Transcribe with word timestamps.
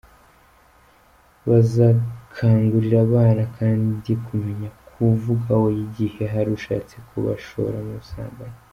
Bazakangurira 1.49 2.97
abana 3.07 3.43
kandi 3.57 4.09
kumenya 4.25 4.69
kuvuga 4.89 5.49
oya 5.65 5.81
igihe 5.87 6.23
hari 6.33 6.49
ushatse 6.57 6.95
kubashora 7.07 7.77
mu 7.87 7.93
busambanyi. 7.99 8.59